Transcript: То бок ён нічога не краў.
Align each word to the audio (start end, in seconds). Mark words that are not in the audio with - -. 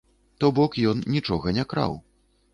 То 0.43 0.49
бок 0.59 0.77
ён 0.93 1.03
нічога 1.17 1.55
не 1.59 1.69
краў. 1.75 1.97